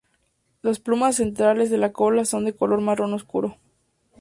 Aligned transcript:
Las 0.63 0.79
plumas 0.79 1.17
centrales 1.17 1.69
de 1.69 1.77
la 1.77 1.91
cola 1.93 2.25
son 2.25 2.43
de 2.45 2.55
color 2.55 2.81
marrón 2.81 3.13
oscuro. 3.13 3.57